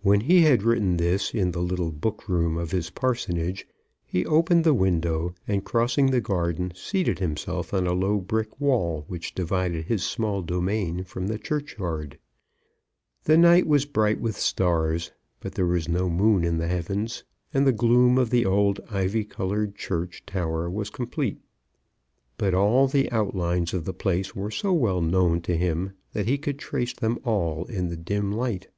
[0.00, 3.68] When he had written this in the little book room of his parsonage
[4.06, 9.04] he opened the window, and, crossing the garden, seated himself on a low brick wall,
[9.08, 12.18] which divided his small domain from the churchyard.
[13.24, 17.22] The night was bright with stars, but there was no moon in the heavens,
[17.52, 21.38] and the gloom of the old ivy coloured church tower was complete.
[22.38, 26.38] But all the outlines of the place were so well known to him that he
[26.38, 28.68] could trace them all in the dim light.